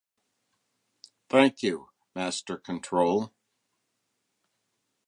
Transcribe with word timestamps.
Thank 1.29 1.61
you, 1.61 1.89
Master 2.15 2.57
Control. 2.57 3.35